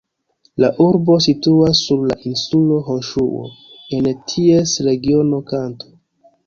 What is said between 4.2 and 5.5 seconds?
ties regiono